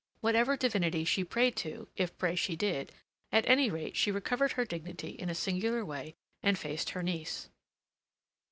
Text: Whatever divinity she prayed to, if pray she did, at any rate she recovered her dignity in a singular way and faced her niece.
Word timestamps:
Whatever 0.21 0.57
divinity 0.57 1.05
she 1.05 1.23
prayed 1.23 1.55
to, 1.57 1.87
if 1.95 2.17
pray 2.17 2.35
she 2.35 2.55
did, 2.55 2.91
at 3.31 3.47
any 3.47 3.69
rate 3.69 3.95
she 3.95 4.09
recovered 4.09 4.53
her 4.53 4.65
dignity 4.65 5.09
in 5.11 5.29
a 5.29 5.35
singular 5.35 5.85
way 5.85 6.15
and 6.41 6.57
faced 6.57 6.89
her 6.97 7.03
niece. 7.03 7.51